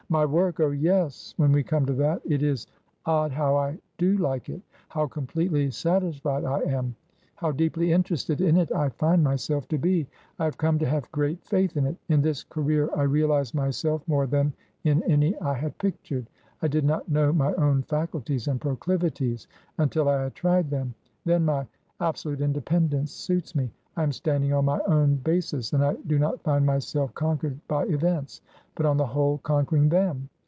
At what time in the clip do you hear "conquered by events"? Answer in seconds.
27.13-28.41